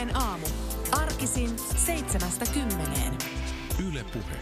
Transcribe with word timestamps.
Ylepuheen 0.00 0.16
aamu. 0.16 0.46
Arkisin 0.92 1.50
seitsemästä 1.86 2.44
kymmeneen. 2.54 3.18
Yle 3.88 4.04
Puhe. 4.12 4.36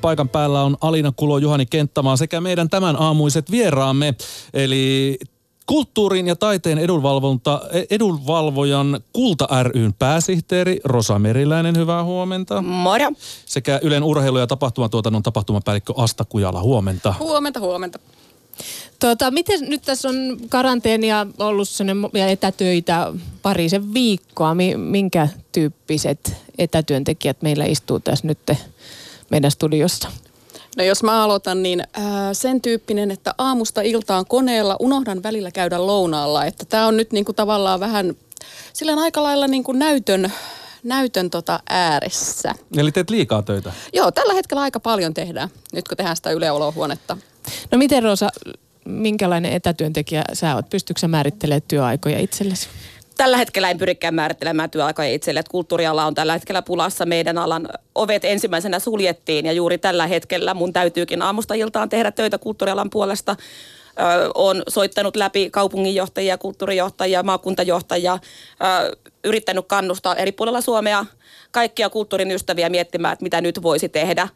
Paikan 0.00 0.28
päällä 0.28 0.62
on 0.62 0.76
Alina 0.80 1.12
Kulo, 1.16 1.38
Juhani 1.38 1.66
Kenttämaa 1.66 2.16
sekä 2.16 2.40
meidän 2.40 2.70
tämän 2.70 2.96
aamuiset 3.00 3.50
vieraamme. 3.50 4.14
Eli 4.54 5.18
Kulttuurin 5.66 6.26
ja 6.26 6.36
taiteen 6.36 6.78
edunvalvonta, 6.78 7.60
edunvalvojan 7.90 9.00
Kulta 9.12 9.48
ryn 9.62 9.94
pääsihteeri 9.94 10.80
Rosa 10.84 11.18
Meriläinen, 11.18 11.76
hyvää 11.76 12.04
huomenta. 12.04 12.62
Moro. 12.62 13.08
Sekä 13.46 13.80
Ylen 13.82 14.02
urheilu- 14.02 14.38
ja 14.38 14.46
tapahtumatuotannon 14.46 15.22
tapahtumapäällikkö 15.22 15.92
Asta 15.96 16.24
Kujala, 16.24 16.62
huomenta. 16.62 17.14
Huomenta, 17.18 17.60
huomenta. 17.60 17.98
Tuota, 19.00 19.30
miten 19.30 19.60
nyt 19.60 19.82
tässä 19.82 20.08
on 20.08 20.36
karanteenia 20.48 21.26
ollut 21.38 21.68
ja 22.14 22.26
etätöitä 22.26 23.12
parisen 23.42 23.94
viikkoa. 23.94 24.56
Minkä 24.76 25.28
tyyppiset 25.52 26.36
etätyöntekijät 26.58 27.42
meillä 27.42 27.64
istuu 27.64 28.00
tässä 28.00 28.26
nyt 28.26 28.38
meidän 29.30 29.50
studiossa? 29.50 30.08
No 30.76 30.84
jos 30.84 31.02
mä 31.02 31.24
aloitan, 31.24 31.62
niin 31.62 31.80
äh, 31.80 32.04
sen 32.32 32.60
tyyppinen, 32.60 33.10
että 33.10 33.34
aamusta 33.38 33.80
iltaan 33.80 34.26
koneella 34.26 34.76
unohdan 34.80 35.22
välillä 35.22 35.50
käydä 35.50 35.86
lounaalla. 35.86 36.44
Että 36.44 36.64
tämä 36.64 36.86
on 36.86 36.96
nyt 36.96 37.12
niinku 37.12 37.32
tavallaan 37.32 37.80
vähän 37.80 38.14
silleen 38.72 38.98
aika 38.98 39.22
lailla 39.22 39.48
niinku 39.48 39.72
näytön, 39.72 40.32
näytön 40.86 41.30
tota 41.30 41.60
ääressä. 41.68 42.52
Eli 42.76 42.92
teet 42.92 43.10
liikaa 43.10 43.42
töitä? 43.42 43.72
Joo, 43.92 44.10
tällä 44.10 44.34
hetkellä 44.34 44.62
aika 44.62 44.80
paljon 44.80 45.14
tehdään, 45.14 45.48
nyt 45.72 45.88
kun 45.88 45.96
tehdään 45.96 46.16
sitä 46.16 46.30
yleolohuonetta. 46.30 47.16
No 47.70 47.78
miten 47.78 48.02
Rosa, 48.02 48.28
minkälainen 48.84 49.52
etätyöntekijä 49.52 50.22
sä 50.32 50.54
oot? 50.54 50.70
Pystytkö 50.70 51.00
sä 51.00 51.08
määrittelemään 51.08 51.62
työaikoja 51.68 52.18
itsellesi? 52.18 52.68
tällä 53.16 53.36
hetkellä 53.36 53.70
en 53.70 53.78
pyrikään 53.78 54.14
määrittelemään 54.14 54.70
työaikoja 54.70 55.08
itselle, 55.08 55.40
että 55.40 55.50
kulttuuriala 55.50 56.06
on 56.06 56.14
tällä 56.14 56.32
hetkellä 56.32 56.62
pulassa. 56.62 57.06
Meidän 57.06 57.38
alan 57.38 57.68
ovet 57.94 58.24
ensimmäisenä 58.24 58.78
suljettiin 58.78 59.46
ja 59.46 59.52
juuri 59.52 59.78
tällä 59.78 60.06
hetkellä 60.06 60.54
mun 60.54 60.72
täytyykin 60.72 61.22
aamusta 61.22 61.54
iltaan 61.54 61.88
tehdä 61.88 62.10
töitä 62.10 62.38
kulttuurialan 62.38 62.90
puolesta. 62.90 63.36
On 64.34 64.62
soittanut 64.68 65.16
läpi 65.16 65.50
kaupunginjohtajia, 65.50 66.38
kulttuurijohtajia, 66.38 67.22
maakuntajohtajia, 67.22 68.18
yrittänyt 69.24 69.66
kannustaa 69.68 70.14
eri 70.16 70.32
puolilla 70.32 70.60
Suomea 70.60 71.06
kaikkia 71.50 71.90
kulttuurin 71.90 72.30
ystäviä 72.30 72.68
miettimään, 72.68 73.12
että 73.12 73.22
mitä 73.22 73.40
nyt 73.40 73.62
voisi 73.62 73.88
tehdä 73.88 74.28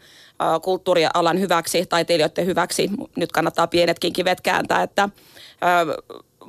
kulttuurialan 0.63 1.41
hyväksi, 1.41 1.87
taiteilijoiden 1.87 2.47
hyväksi. 2.47 2.91
Nyt 3.17 3.33
kannattaa 3.33 3.67
pienetkin 3.67 4.13
kivet 4.13 4.41
kääntää, 4.41 4.83
että 4.83 5.09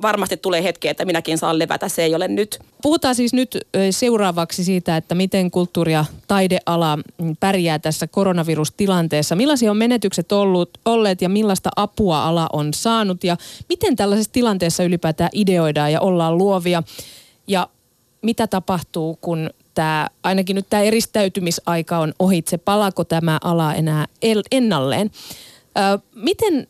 varmasti 0.02 0.36
tulee 0.36 0.62
hetki, 0.62 0.88
että 0.88 1.04
minäkin 1.04 1.38
saan 1.38 1.58
levätä, 1.58 1.88
se 1.88 2.02
ei 2.02 2.14
ole 2.14 2.28
nyt. 2.28 2.58
Puhutaan 2.82 3.14
siis 3.14 3.32
nyt 3.32 3.58
seuraavaksi 3.90 4.64
siitä, 4.64 4.96
että 4.96 5.14
miten 5.14 5.50
kulttuuri- 5.50 5.92
ja 5.92 6.04
taideala 6.28 6.98
pärjää 7.40 7.78
tässä 7.78 8.06
koronavirustilanteessa. 8.06 9.36
Millaisia 9.36 9.70
on 9.70 9.76
menetykset 9.76 10.32
ollut, 10.32 10.70
olleet 10.84 11.22
ja 11.22 11.28
millaista 11.28 11.70
apua 11.76 12.24
ala 12.24 12.46
on 12.52 12.74
saanut 12.74 13.24
ja 13.24 13.36
miten 13.68 13.96
tällaisessa 13.96 14.32
tilanteessa 14.32 14.84
ylipäätään 14.84 15.30
ideoidaan 15.32 15.92
ja 15.92 16.00
ollaan 16.00 16.38
luovia. 16.38 16.82
Ja 17.46 17.68
mitä 18.22 18.46
tapahtuu, 18.46 19.18
kun 19.20 19.50
tämä, 19.74 20.08
ainakin 20.22 20.56
nyt 20.56 20.66
tämä 20.70 20.82
eristäytymisaika 20.82 21.98
on 21.98 22.12
ohitse, 22.18 22.58
palako 22.58 23.04
tämä 23.04 23.38
ala 23.44 23.74
enää 23.74 24.06
ennalleen? 24.52 25.10
Miten 26.14 26.66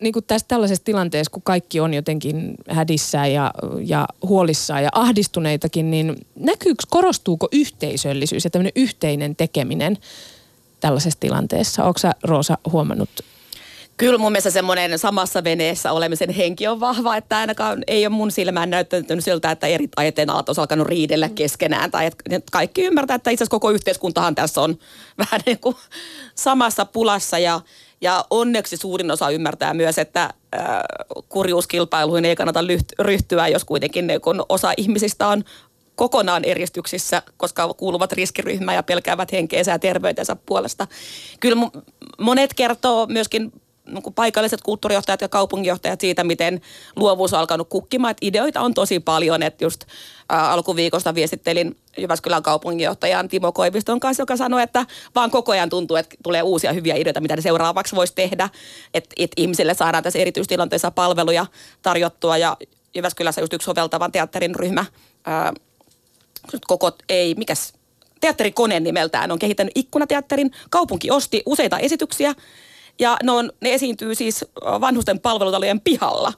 niin 0.00 0.12
kuin 0.12 0.24
tässä 0.24 0.48
tällaisessa 0.48 0.84
tilanteessa, 0.84 1.30
kun 1.30 1.42
kaikki 1.42 1.80
on 1.80 1.94
jotenkin 1.94 2.54
hädissään 2.68 3.32
ja, 3.32 3.54
ja 3.80 4.08
huolissaan 4.22 4.82
ja 4.82 4.88
ahdistuneitakin, 4.92 5.90
niin 5.90 6.16
näkyykö, 6.34 6.84
korostuuko 6.90 7.48
yhteisöllisyys 7.52 8.44
ja 8.44 8.50
tämmöinen 8.50 8.72
yhteinen 8.76 9.36
tekeminen 9.36 9.98
tällaisessa 10.80 11.20
tilanteessa? 11.20 11.84
Onko 11.84 11.98
sä 11.98 12.12
Roosa 12.22 12.58
huomannut 12.72 13.10
Kyllä 13.96 14.18
mun 14.18 14.32
mielestä 14.32 14.50
semmoinen 14.50 14.98
samassa 14.98 15.44
veneessä 15.44 15.92
olemisen 15.92 16.30
henki 16.30 16.66
on 16.66 16.80
vahva, 16.80 17.16
että 17.16 17.38
ainakaan 17.38 17.84
ei 17.86 18.06
ole 18.06 18.14
mun 18.14 18.30
silmään 18.30 18.70
näyttänyt 18.70 19.06
siltä, 19.18 19.50
että 19.50 19.66
eri 19.66 19.88
taiteen 19.88 20.30
alat 20.30 20.48
on 20.48 20.54
alkanut 20.58 20.86
riidellä 20.86 21.28
keskenään. 21.28 21.90
Tai 21.90 22.06
että 22.06 22.24
kaikki 22.52 22.82
ymmärtää, 22.82 23.14
että 23.14 23.30
itse 23.30 23.44
asiassa 23.44 23.50
koko 23.50 23.70
yhteiskuntahan 23.70 24.34
tässä 24.34 24.60
on 24.60 24.78
vähän 25.18 25.40
niin 25.46 25.58
kuin 25.58 25.76
samassa 26.34 26.84
pulassa 26.84 27.38
ja 27.38 27.60
ja 28.00 28.24
onneksi 28.30 28.76
suurin 28.76 29.10
osa 29.10 29.30
ymmärtää 29.30 29.74
myös, 29.74 29.98
että 29.98 30.34
kurjuuskilpailuihin 31.28 32.24
ei 32.24 32.36
kannata 32.36 32.60
ryhtyä, 32.98 33.48
jos 33.48 33.64
kuitenkin 33.64 34.08
kun 34.22 34.44
osa 34.48 34.72
ihmisistä 34.76 35.28
on 35.28 35.44
kokonaan 35.94 36.44
eristyksissä, 36.44 37.22
koska 37.36 37.74
kuuluvat 37.74 38.12
riskiryhmään 38.12 38.76
ja 38.76 38.82
pelkäävät 38.82 39.32
henkeensä 39.32 39.70
ja 39.70 39.78
terveytensä 39.78 40.36
puolesta. 40.46 40.86
Kyllä 41.40 41.70
monet 42.18 42.54
kertoo 42.54 43.06
myöskin 43.06 43.52
niin 43.86 44.14
paikalliset 44.14 44.60
kulttuurijohtajat 44.62 45.20
ja 45.20 45.28
kaupunginjohtajat 45.28 46.00
siitä, 46.00 46.24
miten 46.24 46.60
luovuus 46.96 47.32
on 47.32 47.38
alkanut 47.40 47.68
kukkimaan. 47.68 48.10
Että 48.10 48.26
ideoita 48.26 48.60
on 48.60 48.74
tosi 48.74 49.00
paljon, 49.00 49.42
että 49.42 49.64
just 49.64 49.84
ää, 50.28 50.50
alkuviikosta 50.50 51.14
viestittelin 51.14 51.76
Jyväskylän 51.98 52.42
kaupunginjohtajan 52.42 53.28
Timo 53.28 53.52
Koiviston 53.52 54.00
kanssa, 54.00 54.22
joka 54.22 54.36
sanoi, 54.36 54.62
että 54.62 54.86
vaan 55.14 55.30
koko 55.30 55.52
ajan 55.52 55.70
tuntuu, 55.70 55.96
että 55.96 56.16
tulee 56.22 56.42
uusia 56.42 56.72
hyviä 56.72 56.94
ideoita, 56.96 57.20
mitä 57.20 57.36
ne 57.36 57.42
seuraavaksi 57.42 57.96
voisi 57.96 58.14
tehdä. 58.14 58.48
Että 58.94 59.14
et 59.16 59.30
ihmisille 59.36 59.74
saadaan 59.74 60.02
tässä 60.02 60.18
erityistilanteessa 60.18 60.90
palveluja 60.90 61.46
tarjottua 61.82 62.36
ja 62.36 62.56
Jyväskylässä 62.94 63.40
just 63.40 63.52
yksi 63.52 63.64
soveltavan 63.64 64.12
teatterin 64.12 64.54
ryhmä, 64.54 64.84
ää, 65.24 65.52
koko, 66.66 66.92
ei, 67.08 67.34
mikäs, 67.34 67.72
teatterikone 68.20 68.80
nimeltään 68.80 69.32
on 69.32 69.38
kehittänyt 69.38 69.72
ikkunateatterin. 69.74 70.50
Kaupunki 70.70 71.10
osti 71.10 71.42
useita 71.46 71.78
esityksiä 71.78 72.34
ja 72.98 73.16
ne, 73.22 73.32
on, 73.32 73.52
ne 73.60 73.74
esiintyy 73.74 74.14
siis 74.14 74.44
vanhusten 74.64 75.20
palvelutalojen 75.20 75.80
pihalla. 75.80 76.32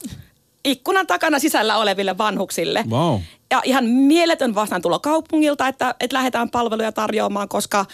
Ikkunan 0.65 1.07
takana 1.07 1.39
sisällä 1.39 1.77
oleville 1.77 2.17
vanhuksille. 2.17 2.85
Wow. 2.89 3.19
Ja 3.51 3.61
ihan 3.63 3.85
mieletön 3.85 4.55
vastaantulo 4.55 4.99
kaupungilta, 4.99 5.67
että, 5.67 5.95
että 5.99 6.17
lähdetään 6.17 6.49
palveluja 6.49 6.91
tarjoamaan, 6.91 7.49
koska, 7.49 7.85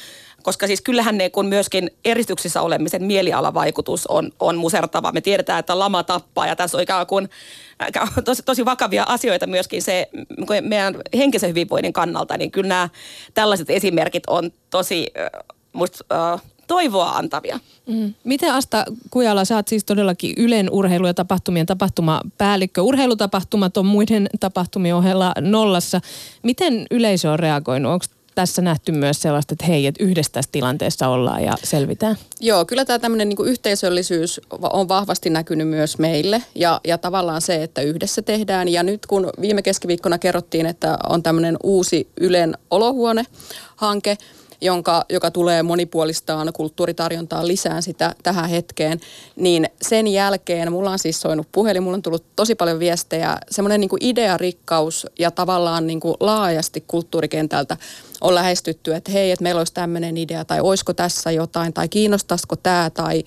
koska 0.44 0.68
siis 0.68 0.82
kyllähän 0.82 1.18
ne 1.18 1.30
kun 1.30 1.46
myöskin 1.46 1.92
eristyksissä 2.06 2.62
olemisen 2.62 3.04
mielialavaikutus 3.04 4.08
on, 4.08 4.32
on 4.40 4.58
musertava. 4.58 5.12
Me 5.12 5.22
tiedetään, 5.22 5.60
että 5.60 5.80
lama 5.80 6.04
tappaa 6.04 6.48
ja 6.48 6.56
tässä 6.56 6.78
on 6.78 6.84
ikään 6.84 7.08
kuin 7.08 7.30
tosi, 8.26 8.44
tosi 8.44 8.66
vakavia 8.66 9.04
asioita 9.08 9.48
myöskin 9.48 9.82
se 9.82 10.10
meidän 10.62 10.96
henkisen 11.18 11.50
hyvinvoinnin 11.50 11.94
kannalta, 11.94 12.38
niin 12.38 12.52
kyllä 12.52 12.68
nämä 12.68 12.90
tällaiset 13.34 13.70
esimerkit 13.70 14.24
on 14.28 14.52
tosi 14.70 15.08
musta, 15.74 16.34
uh, 16.34 16.42
toivoa 16.68 17.10
antavia. 17.10 17.60
Mm. 17.88 18.14
Miten 18.24 18.54
Asta 18.54 18.86
Kujala, 19.10 19.46
sä 19.46 19.56
oot 19.56 19.68
siis 19.68 19.86
todellakin 19.86 20.34
Ylen 20.38 20.70
urheilu- 20.72 21.08
ja 21.08 21.14
tapahtumien 21.14 21.66
tapahtumapäällikkö. 21.66 22.82
Urheilutapahtumat 22.82 23.78
on 23.78 23.86
muiden 23.86 24.30
tapahtumien 24.40 24.96
ohella 24.96 25.34
nollassa. 25.42 26.02
Miten 26.44 26.86
yleisö 26.92 27.32
on 27.32 27.40
reagoinut? 27.40 27.92
Onko 27.92 28.06
tässä 28.36 28.62
nähty 28.62 28.92
myös 28.92 29.22
sellaista, 29.22 29.54
että 29.54 29.66
hei, 29.66 29.88
että 29.88 30.04
yhdessä 30.04 30.32
tässä 30.32 30.52
tilanteessa 30.52 31.08
ollaan 31.08 31.44
ja 31.44 31.54
selvitään? 31.64 32.18
Joo, 32.40 32.66
kyllä 32.66 32.86
tämä 32.86 33.00
tämmöinen 33.00 33.30
niin 33.30 33.48
yhteisöllisyys 33.48 34.42
on 34.62 34.88
vahvasti 34.88 35.30
näkynyt 35.30 35.68
myös 35.68 35.98
meille 35.98 36.44
ja, 36.56 36.82
ja 36.88 36.98
tavallaan 36.98 37.42
se, 37.42 37.64
että 37.64 37.82
yhdessä 37.82 38.22
tehdään. 38.22 38.68
Ja 38.68 38.84
nyt 38.84 39.06
kun 39.06 39.30
viime 39.42 39.62
keskiviikkona 39.62 40.18
kerrottiin, 40.18 40.66
että 40.66 40.98
on 41.10 41.24
tämmöinen 41.24 41.58
uusi 41.64 42.08
Ylen 42.18 42.58
olohuone-hanke, 42.72 44.18
jonka, 44.62 45.06
joka 45.10 45.32
tulee 45.32 45.64
monipuolistaan 45.64 46.54
kulttuuritarjontaa 46.54 47.48
lisään 47.48 47.84
sitä 47.84 48.16
tähän 48.24 48.50
hetkeen, 48.50 49.00
niin 49.36 49.70
sen 49.82 50.08
jälkeen 50.08 50.72
mulla 50.72 50.92
on 50.92 51.00
siis 51.00 51.22
soinut 51.22 51.48
puhelin, 51.52 51.84
mulla 51.84 51.96
on 51.96 52.02
tullut 52.02 52.26
tosi 52.36 52.56
paljon 52.56 52.80
viestejä, 52.80 53.38
semmoinen 53.52 53.82
niin 53.82 53.90
idearikkaus 54.00 55.08
ja 55.20 55.32
tavallaan 55.32 55.88
niin 55.88 56.00
kuin 56.00 56.16
laajasti 56.20 56.84
kulttuurikentältä 56.88 57.78
on 58.22 58.36
lähestytty, 58.36 58.94
että 58.94 59.12
hei, 59.12 59.32
että 59.32 59.44
meillä 59.44 59.60
olisi 59.60 59.74
tämmöinen 59.74 60.18
idea 60.18 60.46
tai 60.46 60.62
olisiko 60.62 60.94
tässä 60.94 61.32
jotain 61.32 61.74
tai 61.74 61.90
kiinnostaisiko 61.90 62.56
tämä 62.56 62.90
tai 62.90 63.24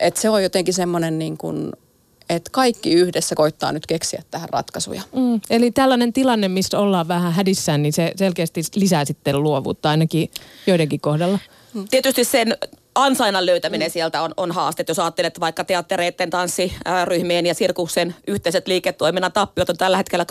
että 0.00 0.20
se 0.20 0.30
on 0.30 0.42
jotenkin 0.42 0.74
semmoinen 0.74 1.18
niin 1.18 1.38
kuin 1.38 1.72
että 2.34 2.50
kaikki 2.52 2.92
yhdessä 2.92 3.34
koittaa 3.34 3.72
nyt 3.72 3.86
keksiä 3.86 4.22
tähän 4.30 4.48
ratkaisuja. 4.48 5.02
Mm, 5.16 5.40
eli 5.50 5.70
tällainen 5.70 6.12
tilanne, 6.12 6.48
missä 6.48 6.78
ollaan 6.78 7.08
vähän 7.08 7.32
hädissään, 7.32 7.82
niin 7.82 7.92
se 7.92 8.12
selkeästi 8.16 8.62
lisää 8.74 9.04
sitten 9.04 9.42
luovuutta 9.42 9.90
ainakin 9.90 10.30
joidenkin 10.66 11.00
kohdalla. 11.00 11.38
Mm. 11.74 11.84
Tietysti 11.90 12.24
sen 12.24 12.56
ansainnan 12.94 13.46
löytäminen 13.46 13.88
mm. 13.88 13.92
sieltä 13.92 14.22
on, 14.22 14.34
on 14.36 14.52
haaste. 14.52 14.84
Jos 14.88 14.98
ajattelet 14.98 15.40
vaikka 15.40 15.64
teattereiden, 15.64 16.30
tanssiryhmien 16.30 17.46
ja 17.46 17.54
sirkuksen 17.54 18.14
yhteiset 18.26 18.68
liiketoiminnan 18.68 19.32
tappiot 19.32 19.70
on 19.70 19.76
tällä 19.76 19.96
hetkellä 19.96 20.26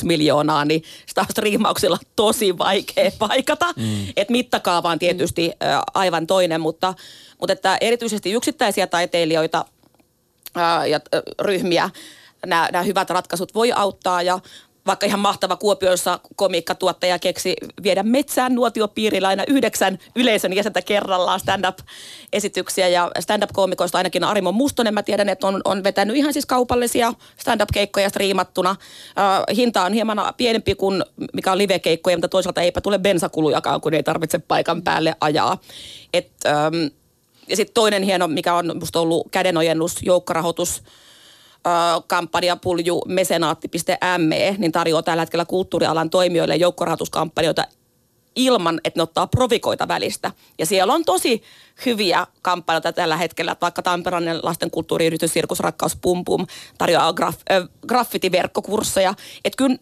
23,6 0.00 0.04
miljoonaa, 0.04 0.64
niin 0.64 0.82
sitä 1.06 1.20
on 1.20 1.26
striimauksilla 1.30 1.98
tosi 2.16 2.58
vaikea 2.58 3.10
paikata. 3.18 3.66
Mm. 3.76 4.06
Et 4.16 4.30
mittakaava 4.30 4.90
on 4.90 4.98
tietysti 4.98 5.48
mm. 5.48 5.66
aivan 5.94 6.26
toinen, 6.26 6.60
mutta, 6.60 6.94
mutta 7.40 7.52
että 7.52 7.78
erityisesti 7.80 8.32
yksittäisiä 8.32 8.86
taiteilijoita– 8.86 9.64
ja 10.88 11.00
ryhmiä 11.40 11.90
nämä, 12.46 12.68
nämä 12.72 12.82
hyvät 12.82 13.10
ratkaisut 13.10 13.54
voi 13.54 13.72
auttaa 13.72 14.22
ja 14.22 14.40
vaikka 14.86 15.06
ihan 15.06 15.20
mahtava 15.20 15.56
Kuopiossa 15.56 16.20
komiikkatuottaja 16.36 17.18
keksi 17.18 17.56
viedä 17.82 18.02
metsään 18.02 18.54
nuotiopiirillä 18.54 19.28
aina 19.28 19.44
yhdeksän 19.48 19.98
yleisön 20.16 20.52
jäsentä 20.52 20.82
kerrallaan 20.82 21.40
stand-up-esityksiä. 21.40 22.88
Ja 22.88 23.10
stand-up-koomikoista 23.20 23.98
ainakin 23.98 24.24
Arimo 24.24 24.52
Mustonen, 24.52 24.94
mä 24.94 25.02
tiedän, 25.02 25.28
että 25.28 25.46
on, 25.46 25.60
on 25.64 25.84
vetänyt 25.84 26.16
ihan 26.16 26.32
siis 26.32 26.46
kaupallisia 26.46 27.12
stand-up-keikkoja 27.36 28.08
striimattuna. 28.08 28.70
Äh, 28.70 29.56
hinta 29.56 29.82
on 29.82 29.92
hieman 29.92 30.18
pienempi 30.36 30.74
kuin 30.74 31.04
mikä 31.32 31.52
on 31.52 31.58
live-keikkoja, 31.58 32.16
mutta 32.16 32.28
toisaalta 32.28 32.62
eipä 32.62 32.80
tule 32.80 32.98
bensakulujakaan, 32.98 33.80
kun 33.80 33.94
ei 33.94 34.02
tarvitse 34.02 34.38
paikan 34.38 34.82
päälle 34.82 35.14
ajaa. 35.20 35.58
Et, 36.14 36.30
ähm, 36.46 36.86
ja 37.48 37.56
sitten 37.56 37.74
toinen 37.74 38.02
hieno, 38.02 38.28
mikä 38.28 38.54
on 38.54 38.72
musta 38.80 39.00
ollut 39.00 39.28
kädenojennus, 39.30 40.02
joukkorahoitus, 40.02 40.82
kampanjapulju 42.06 43.02
mesenaatti.me, 43.06 44.54
niin 44.58 44.72
tarjoaa 44.72 45.02
tällä 45.02 45.22
hetkellä 45.22 45.44
kulttuurialan 45.44 46.10
toimijoille 46.10 46.56
joukkorahoituskampanjoita 46.56 47.64
ilman, 48.36 48.80
että 48.84 48.98
ne 48.98 49.02
ottaa 49.02 49.26
provikoita 49.26 49.88
välistä. 49.88 50.32
Ja 50.58 50.66
siellä 50.66 50.92
on 50.92 51.04
tosi 51.04 51.42
hyviä 51.86 52.26
kampanjoita 52.42 52.92
tällä 52.92 53.16
hetkellä, 53.16 53.56
vaikka 53.60 53.82
Tampereen 53.82 54.40
lastenkulttuuriyritys 54.42 55.32
Sirkus 55.32 55.60
Rakkaus 55.60 55.96
Pum 55.96 56.24
Pum 56.24 56.46
tarjoaa 56.78 57.12
graf, 57.12 57.36
äh, 57.50 57.68
graffitiverkkokursseja. 57.88 59.14
Että 59.44 59.56
kyllä 59.56 59.76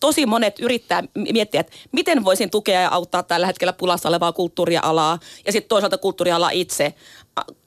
tosi 0.00 0.26
monet 0.26 0.60
yrittää 0.60 1.02
miettiä, 1.32 1.60
että 1.60 1.72
miten 1.92 2.24
voisin 2.24 2.50
tukea 2.50 2.80
ja 2.80 2.88
auttaa 2.90 3.22
tällä 3.22 3.46
hetkellä 3.46 3.72
pulassa 3.72 4.08
olevaa 4.08 4.32
kulttuurialaa 4.32 5.18
ja 5.46 5.52
sitten 5.52 5.68
toisaalta 5.68 5.98
kulttuuriala 5.98 6.50
itse 6.50 6.94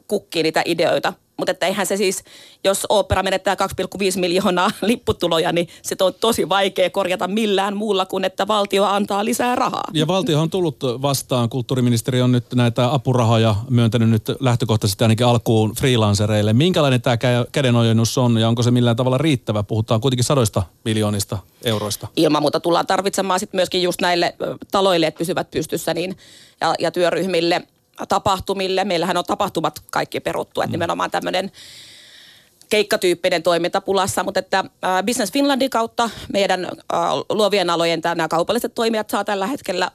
kukkii 0.08 0.44
niitä 0.44 0.62
ideoita. 0.66 1.14
Mutta 1.40 1.52
että 1.52 1.66
eihän 1.66 1.86
se 1.86 1.98
siis, 1.98 2.24
jos 2.64 2.86
opera 2.90 3.24
menettää 3.24 3.56
2,5 3.56 4.20
miljoonaa 4.20 4.72
lipputuloja, 4.82 5.52
niin 5.52 5.68
se 5.82 5.96
on 6.02 6.14
tosi 6.20 6.50
vaikea 6.50 6.90
korjata 6.90 7.28
millään 7.28 7.78
muulla 7.78 8.06
kuin, 8.06 8.26
että 8.26 8.48
valtio 8.48 8.86
antaa 8.86 9.26
lisää 9.26 9.56
rahaa. 9.56 9.84
Ja 9.94 10.08
valtio 10.08 10.42
on 10.42 10.50
tullut 10.50 10.84
vastaan. 10.84 11.50
Kulttuuriministeri 11.50 12.22
on 12.22 12.32
nyt 12.32 12.46
näitä 12.56 12.94
apurahoja 12.94 13.56
myöntänyt 13.70 14.10
nyt 14.10 14.24
lähtökohtaisesti 14.40 15.04
ainakin 15.04 15.26
alkuun 15.26 15.74
freelancereille. 15.76 16.54
Minkälainen 16.54 17.02
tämä 17.02 17.18
kädenojennus 17.52 18.18
on 18.18 18.38
ja 18.38 18.48
onko 18.48 18.64
se 18.64 18.72
millään 18.72 18.96
tavalla 18.96 19.18
riittävä? 19.18 19.64
Puhutaan 19.64 20.02
kuitenkin 20.02 20.24
sadoista 20.24 20.64
miljoonista 20.86 21.38
euroista. 21.64 22.08
Ilman 22.16 22.42
muuta 22.42 22.60
tullaan 22.60 22.88
tarvitsemaan 22.88 23.40
sitten 23.40 23.58
myöskin 23.58 23.84
just 23.84 24.02
näille 24.02 24.36
taloille, 24.72 25.08
että 25.08 25.18
pysyvät 25.18 25.52
pystyssä 25.52 25.94
niin, 25.94 26.18
ja, 26.62 26.74
ja 26.80 26.92
työryhmille– 26.92 27.62
tapahtumille. 28.08 28.84
Meillähän 28.84 29.18
on 29.18 29.26
tapahtumat 29.26 29.82
kaikki 29.92 30.20
peruttu, 30.20 30.62
että 30.62 30.70
mm. 30.70 30.72
nimenomaan 30.72 31.12
tämmöinen 31.12 31.52
keikkatyyppinen 32.70 33.44
toiminta 33.44 33.82
pulassa, 33.82 34.24
mutta 34.24 34.40
että 34.40 34.64
Business 35.06 35.34
Finlandin 35.34 35.70
kautta 35.70 36.10
meidän 36.34 36.68
luovien 37.30 37.70
alojen 37.70 38.02
nämä 38.04 38.28
kaupalliset 38.28 38.76
toimijat 38.76 39.10
saa 39.10 39.24
tällä 39.24 39.48
hetkellä, 39.48 39.92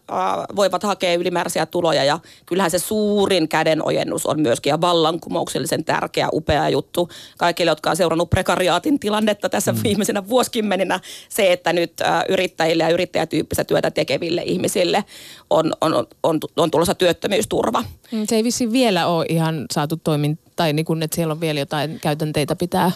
voivat 0.57 0.83
hakea 0.83 1.15
ylimääräisiä 1.15 1.67
tuloja 1.67 2.05
ja 2.05 2.19
kyllähän 2.47 2.71
se 2.71 2.79
suurin 2.79 3.49
kädenojennus 3.49 4.27
on 4.27 4.41
myöskin 4.41 4.71
ja 4.71 4.81
vallankumouksellisen 4.81 5.85
tärkeä, 5.85 6.29
upea 6.33 6.69
juttu 6.69 7.09
kaikille, 7.39 7.71
jotka 7.71 7.91
on 7.91 7.97
seurannut 7.97 8.31
prekariaatin 8.31 9.01
tilannetta 9.01 9.49
tässä 9.49 9.73
mm. 9.73 9.79
viimeisenä 9.83 10.29
vuosikymmeninä. 10.29 11.01
Se, 11.29 11.53
että 11.53 11.73
nyt 11.73 11.93
yrittäjille 12.29 12.83
ja 12.83 12.91
yrittäjätyyppistä 12.91 13.65
työtä 13.65 13.91
tekeville 13.91 14.43
ihmisille 14.45 15.05
on, 15.51 15.73
on, 15.81 15.95
on, 15.95 16.07
on, 16.23 16.39
on 16.57 16.71
tulossa 16.71 16.95
työttömyysturva. 16.95 17.85
Mm, 18.13 18.27
se 18.27 18.37
ei 18.37 18.45
vissi 18.45 18.73
vielä 18.73 19.07
ole 19.07 19.27
ihan 19.29 19.67
saatu 19.73 19.97
toimintaa 20.05 20.45
tai 20.57 20.73
niin 20.73 20.85
kuin, 20.85 21.03
että 21.03 21.15
siellä 21.15 21.33
on 21.33 21.41
vielä 21.41 21.61
jotain 21.61 22.01
käytänteitä 22.01 22.57
pitää 22.57 22.93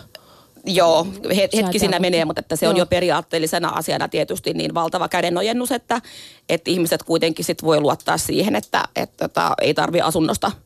Joo, 0.64 1.06
hetki 1.36 1.78
siinä 1.78 1.98
menee, 1.98 2.24
mutta 2.24 2.40
että 2.40 2.56
se 2.56 2.66
Joo. 2.66 2.70
on 2.70 2.76
jo 2.76 2.86
periaatteellisena 2.86 3.68
asiana 3.68 4.08
tietysti 4.08 4.54
niin 4.54 4.74
valtava 4.74 5.08
kädenojennus, 5.08 5.72
että, 5.72 6.02
että 6.48 6.70
ihmiset 6.70 7.02
kuitenkin 7.02 7.44
sit 7.44 7.62
voi 7.62 7.80
luottaa 7.80 8.18
siihen, 8.18 8.56
että, 8.56 8.84
että, 8.96 9.24
että 9.24 9.54
ei 9.60 9.74
tarvi 9.74 10.00
asunnosta– 10.00 10.52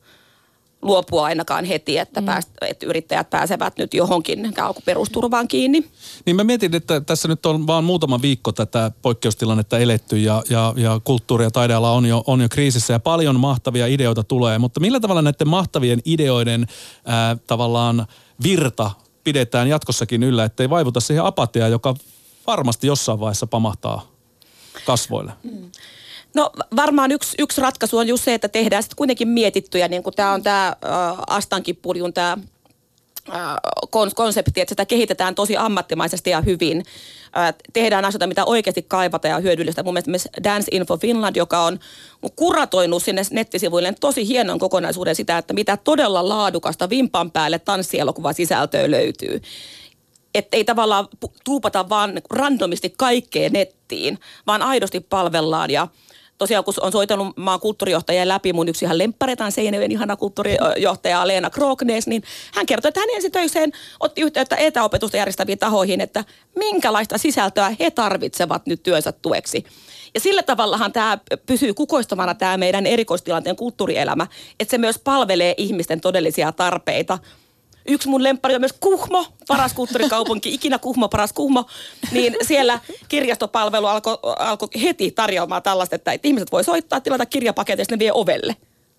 luopua 0.82 1.24
ainakaan 1.24 1.64
heti, 1.64 1.98
että, 1.98 2.20
mm. 2.20 2.24
pääst, 2.24 2.50
että 2.60 2.86
yrittäjät 2.86 3.30
pääsevät 3.30 3.76
nyt 3.76 3.94
johonkin 3.94 4.54
perusturvaan 4.84 5.48
kiinni. 5.48 5.90
Niin 6.26 6.36
mä 6.36 6.44
mietin, 6.44 6.74
että 6.74 7.00
tässä 7.00 7.28
nyt 7.28 7.46
on 7.46 7.66
vaan 7.66 7.84
muutama 7.84 8.22
viikko 8.22 8.52
tätä 8.52 8.90
poikkeustilannetta 9.02 9.78
eletty 9.78 10.18
ja, 10.18 10.42
ja, 10.50 10.74
ja 10.76 11.00
kulttuuri- 11.04 11.44
ja 11.44 11.50
taideala 11.50 11.90
on 11.90 12.06
jo, 12.06 12.24
on 12.26 12.40
jo 12.40 12.48
kriisissä 12.48 12.92
ja 12.92 13.00
paljon 13.00 13.40
mahtavia 13.40 13.86
ideoita 13.86 14.24
tulee. 14.24 14.58
Mutta 14.58 14.80
millä 14.80 15.00
tavalla 15.00 15.22
näiden 15.22 15.48
mahtavien 15.48 16.00
ideoiden 16.04 16.66
ää, 17.04 17.36
tavallaan 17.46 18.06
virta 18.42 18.90
pidetään 19.24 19.68
jatkossakin 19.68 20.22
yllä, 20.22 20.44
ettei 20.44 20.70
vaivuta 20.70 21.00
siihen 21.00 21.24
apatiaan, 21.24 21.70
joka 21.70 21.94
varmasti 22.46 22.86
jossain 22.86 23.20
vaiheessa 23.20 23.46
pamahtaa 23.46 24.06
kasvoille? 24.86 25.32
Mm. 25.42 25.70
No 26.34 26.50
varmaan 26.76 27.12
yksi, 27.12 27.36
yksi 27.38 27.60
ratkaisu 27.60 27.98
on 27.98 28.08
just 28.08 28.24
se, 28.24 28.34
että 28.34 28.48
tehdään 28.48 28.82
sitten 28.82 28.96
kuitenkin 28.96 29.28
mietittyjä, 29.28 29.88
niin 29.88 30.02
kuin 30.02 30.14
tämä 30.14 30.32
on 30.32 30.42
tämä 30.42 30.68
äh, 30.68 31.18
Astankipuljun 31.26 32.12
tämä 32.12 32.38
konsepti, 34.14 34.60
että 34.60 34.72
sitä 34.72 34.86
kehitetään 34.86 35.34
tosi 35.34 35.56
ammattimaisesti 35.56 36.30
ja 36.30 36.40
hyvin. 36.40 36.84
Tehdään 37.72 38.04
asioita, 38.04 38.26
mitä 38.26 38.44
oikeasti 38.44 38.82
kaivata 38.82 39.28
ja 39.28 39.38
hyödyllistä. 39.38 39.82
Mun 39.82 39.94
mielestä 39.94 40.30
Dance 40.44 40.68
Info 40.70 40.96
Finland, 40.96 41.36
joka 41.36 41.62
on 41.62 41.78
kuratoinut 42.36 43.02
sinne 43.02 43.22
nettisivuille 43.30 43.94
tosi 44.00 44.28
hienon 44.28 44.58
kokonaisuuden 44.58 45.14
sitä, 45.14 45.38
että 45.38 45.54
mitä 45.54 45.76
todella 45.76 46.28
laadukasta 46.28 46.90
vimpan 46.90 47.30
päälle 47.30 47.58
tanssielokuva 47.58 48.32
sisältöä 48.32 48.90
löytyy 48.90 49.40
että 50.34 50.56
ei 50.56 50.64
tavallaan 50.64 51.08
tuupata 51.44 51.88
vaan 51.88 52.22
randomisti 52.30 52.94
kaikkeen 52.98 53.52
nettiin, 53.52 54.18
vaan 54.46 54.62
aidosti 54.62 55.00
palvellaan 55.00 55.70
ja 55.70 55.88
tosiaan 56.38 56.64
kun 56.64 56.74
on 56.80 56.92
soitellut 56.92 57.36
maan 57.36 57.60
kulttuurijohtajia 57.60 58.28
läpi, 58.28 58.52
mun 58.52 58.68
yksi 58.68 58.84
ihan 58.84 58.98
lempparetaan 58.98 59.52
Seinäjoen 59.52 59.92
ihana 59.92 60.16
kulttuurijohtaja 60.16 61.28
Leena 61.28 61.50
Krognes, 61.50 62.06
niin 62.06 62.22
hän 62.54 62.66
kertoi, 62.66 62.88
että 62.88 63.00
hän 63.00 63.10
ensi 63.10 63.30
töiseen 63.30 63.72
otti 64.00 64.20
yhteyttä 64.20 64.56
etäopetusta 64.56 65.16
järjestäviin 65.16 65.58
tahoihin, 65.58 66.00
että 66.00 66.24
minkälaista 66.56 67.18
sisältöä 67.18 67.76
he 67.80 67.90
tarvitsevat 67.90 68.66
nyt 68.66 68.82
työnsä 68.82 69.12
tueksi. 69.12 69.64
Ja 70.14 70.20
sillä 70.20 70.42
tavallahan 70.42 70.92
tämä 70.92 71.18
pysyy 71.46 71.74
kukoistamana 71.74 72.34
tämä 72.34 72.56
meidän 72.56 72.86
erikoistilanteen 72.86 73.56
kulttuurielämä, 73.56 74.26
että 74.60 74.70
se 74.70 74.78
myös 74.78 74.98
palvelee 74.98 75.54
ihmisten 75.56 76.00
todellisia 76.00 76.52
tarpeita– 76.52 77.18
Yksi 77.88 78.08
mun 78.08 78.22
lemppari 78.22 78.54
on 78.54 78.60
myös 78.60 78.74
Kuhmo, 78.80 79.26
paras 79.48 79.74
kulttuurikaupunki, 79.74 80.54
ikinä 80.54 80.78
Kuhmo, 80.78 81.08
paras 81.08 81.32
Kuhmo. 81.32 81.64
Niin 82.12 82.36
siellä 82.42 82.80
kirjastopalvelu 83.08 83.86
alkoi 83.86 84.18
alko 84.38 84.68
heti 84.82 85.10
tarjoamaan 85.10 85.62
tällaista, 85.62 85.96
että 85.96 86.12
ihmiset 86.22 86.52
voi 86.52 86.64
soittaa, 86.64 87.00
tilata 87.00 87.26
kirjapaketeja, 87.26 87.86
ne 87.90 87.98
vie 87.98 88.12
ovelle. 88.12 88.56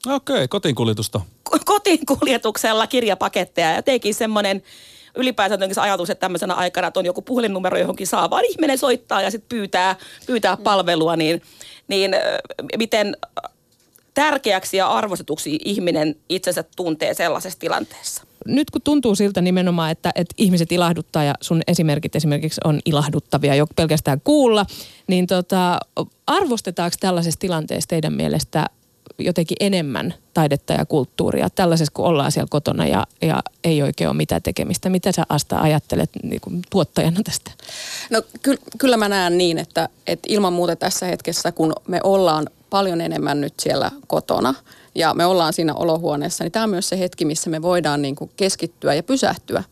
Okei, 0.08 0.36
okay, 0.36 0.48
kotiinkuljetusta. 0.48 1.22
Kotiinkuljetuksella 1.66 2.88
kirjapaketteja 2.88 3.72
ja 3.72 3.84
teikin 3.84 4.14
semmoinen 4.14 4.64
ylipäänsä 5.16 5.58
se 5.72 5.82
ajatus, 5.82 6.10
että 6.10 6.20
tämmöisenä 6.20 6.54
aikana, 6.54 6.88
että 6.88 7.00
on 7.00 7.06
joku 7.06 7.22
puhelinnumero 7.22 7.78
johonkin 7.78 8.08
saa, 8.08 8.30
vaan 8.30 8.46
ihminen 8.46 8.78
soittaa 8.78 9.22
ja 9.22 9.32
sitten 9.32 9.50
pyytää, 9.50 9.96
pyytää 10.26 10.58
palvelua, 10.58 11.16
niin, 11.16 11.42
niin 11.88 12.12
miten 12.78 13.18
tärkeäksi 14.14 14.78
ja 14.78 14.88
arvostetuksi 14.88 15.60
ihminen 15.66 16.16
itsensä 16.30 16.64
tuntee 16.76 17.14
sellaisessa 17.14 17.60
tilanteessa? 17.60 18.24
nyt 18.46 18.72
kun 18.72 18.82
tuntuu 18.82 19.16
siltä 19.16 19.42
nimenomaan, 19.42 19.92
että, 19.92 20.12
että 20.16 20.36
ihmiset 20.38 20.72
ilahduttaa 20.72 21.24
ja 21.24 21.34
sun 21.42 21.62
esimerkit 21.68 22.16
esimerkiksi 22.16 22.62
on 22.64 22.80
ilahduttavia 22.86 23.56
jo 23.56 23.68
pelkästään 23.76 24.22
kuulla, 24.24 24.66
niin 25.08 25.28
tota, 25.28 25.80
arvostetaanko 26.28 26.98
tällaisessa 27.00 27.40
tilanteessa 27.40 27.88
teidän 27.88 28.14
mielestä 28.14 28.66
jotenkin 29.20 29.58
enemmän 29.60 30.14
taidetta 30.34 30.74
ja 30.74 30.86
kulttuuria, 30.86 31.50
tällaisessa 31.50 31.92
kun 31.94 32.06
ollaan 32.06 32.32
siellä 32.32 32.48
kotona 32.50 32.88
ja, 32.88 33.08
ja 33.22 33.44
ei 33.64 33.82
oikein 33.82 34.10
ole 34.10 34.18
mitään 34.18 34.42
tekemistä. 34.42 34.90
Mitä 34.90 35.12
sä 35.12 35.24
Asta 35.30 35.60
ajattelet 35.60 36.10
niin 36.24 36.42
kuin 36.42 36.62
tuottajana 36.70 37.20
tästä? 37.24 37.52
No 38.10 38.22
ky- 38.42 38.60
kyllä 38.78 38.98
mä 38.98 39.10
näen 39.10 39.38
niin, 39.38 39.58
että, 39.58 39.90
että 40.08 40.28
ilman 40.30 40.54
muuta 40.54 40.76
tässä 40.76 41.06
hetkessä, 41.06 41.52
kun 41.52 41.74
me 41.88 42.00
ollaan 42.04 42.48
paljon 42.74 43.02
enemmän 43.02 43.42
nyt 43.42 43.54
siellä 43.60 43.92
kotona– 44.08 44.54
ja 44.96 45.14
me 45.14 45.26
ollaan 45.26 45.54
siinä 45.54 45.74
olohuoneessa, 45.74 46.44
niin 46.44 46.52
tämä 46.52 46.64
on 46.64 46.70
myös 46.70 46.90
se 46.90 47.00
hetki, 47.00 47.26
missä 47.26 47.50
me 47.50 47.62
voidaan 47.62 48.02
niin 48.02 48.16
kuin 48.16 48.32
keskittyä 48.36 48.94
ja 48.94 49.04
pysähtyä. 49.04 49.64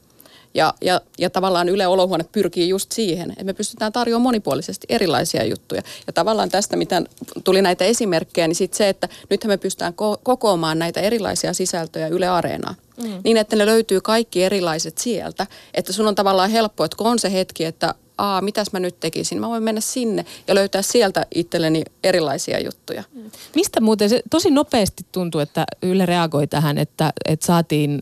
Ja, 0.54 0.74
ja, 0.82 1.02
ja 1.18 1.30
tavallaan 1.30 1.70
Yle 1.70 1.88
Olohuone 1.88 2.26
pyrkii 2.32 2.70
just 2.70 2.92
siihen, 2.92 3.32
että 3.32 3.44
me 3.44 3.54
pystytään 3.54 3.92
tarjoamaan 3.92 4.24
monipuolisesti 4.24 4.88
erilaisia 4.90 5.44
juttuja. 5.46 5.82
Ja 6.08 6.14
tavallaan 6.14 6.50
tästä, 6.50 6.78
mitä 6.78 7.02
tuli 7.44 7.62
näitä 7.62 7.86
esimerkkejä, 7.86 8.48
niin 8.48 8.56
sitten 8.56 8.78
se, 8.78 8.90
että 8.90 9.10
nythän 9.30 9.52
me 9.52 9.58
pystytään 9.58 9.94
ko- 9.94 10.20
kokoamaan 10.24 10.80
näitä 10.80 11.00
erilaisia 11.00 11.54
sisältöjä 11.54 12.08
Yle 12.08 12.28
Areenaan. 12.28 12.76
Mm. 13.04 13.22
Niin, 13.24 13.38
että 13.38 13.56
ne 13.56 13.66
löytyy 13.66 14.02
kaikki 14.02 14.44
erilaiset 14.44 14.98
sieltä. 14.98 15.48
Että 15.74 15.94
sun 15.94 16.08
on 16.08 16.16
tavallaan 16.16 16.50
helppo, 16.50 16.84
että 16.84 16.98
kun 16.98 17.08
on 17.08 17.20
se 17.20 17.34
hetki, 17.34 17.66
että 17.66 17.96
aa, 18.22 18.42
mitäs 18.42 18.72
mä 18.72 18.80
nyt 18.80 19.00
tekisin. 19.00 19.40
Mä 19.40 19.50
voin 19.50 19.64
mennä 19.64 19.82
sinne 19.82 20.26
ja 20.48 20.56
löytää 20.56 20.82
sieltä 20.82 21.26
itselleni 21.36 21.84
erilaisia 22.04 22.60
juttuja. 22.60 23.04
Mm. 23.14 23.32
Mistä 23.56 23.82
muuten 23.82 24.10
se 24.10 24.22
tosi 24.30 24.52
nopeasti 24.52 25.06
tuntuu, 25.12 25.42
että 25.42 25.66
Yle 25.82 26.06
reagoi 26.06 26.48
tähän, 26.48 26.78
että, 26.78 27.14
että 27.26 27.46
saatiin 27.46 28.02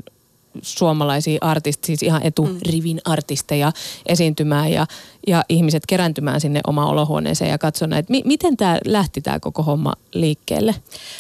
suomalaisia 0.62 1.38
artisteja, 1.42 1.86
siis 1.86 2.04
ihan 2.04 2.22
eturivin 2.24 3.02
artisteja 3.06 3.72
esiintymään 4.06 4.72
ja, 4.72 4.88
ja 5.28 5.44
ihmiset 5.50 5.84
kerääntymään 5.88 6.42
sinne 6.42 6.62
omaan 6.68 6.88
olohuoneeseen 6.88 7.52
ja 7.52 7.58
katsomaan, 7.58 8.00
että 8.00 8.12
mi, 8.12 8.22
miten 8.26 8.58
tämä 8.58 8.78
lähti 8.86 9.22
tämä 9.22 9.40
koko 9.40 9.64
homma 9.64 9.94
liikkeelle? 10.14 10.76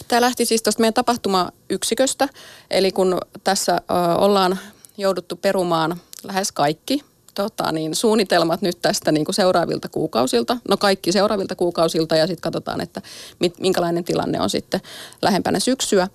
Tämä 0.07 0.21
lähti 0.21 0.45
siis 0.45 0.63
tuosta 0.63 0.81
meidän 0.81 0.93
tapahtumayksiköstä, 0.93 2.29
eli 2.71 2.91
kun 2.91 3.17
tässä 3.43 3.73
ö, 3.73 4.15
ollaan 4.17 4.59
jouduttu 4.97 5.35
perumaan 5.35 5.97
lähes 6.23 6.51
kaikki 6.51 7.03
tota, 7.35 7.71
niin, 7.71 7.95
suunnitelmat 7.95 8.61
nyt 8.61 8.81
tästä 8.81 9.11
niin 9.11 9.25
kuin 9.25 9.35
seuraavilta 9.35 9.89
kuukausilta. 9.89 10.57
No 10.69 10.77
kaikki 10.77 11.11
seuraavilta 11.11 11.55
kuukausilta 11.55 12.15
ja 12.15 12.27
sitten 12.27 12.41
katsotaan, 12.41 12.81
että 12.81 13.01
mit, 13.39 13.59
minkälainen 13.59 14.03
tilanne 14.03 14.41
on 14.41 14.49
sitten 14.49 14.81
lähempänä 15.21 15.59
syksyä. 15.59 16.07